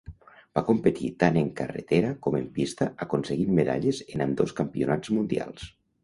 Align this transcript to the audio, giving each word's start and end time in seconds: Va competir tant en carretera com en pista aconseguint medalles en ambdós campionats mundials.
Va 0.59 0.61
competir 0.67 1.09
tant 1.23 1.35
en 1.41 1.49
carretera 1.59 2.09
com 2.27 2.37
en 2.39 2.47
pista 2.55 2.87
aconseguint 3.07 3.51
medalles 3.59 3.99
en 4.15 4.23
ambdós 4.27 4.55
campionats 4.61 5.13
mundials. 5.19 5.69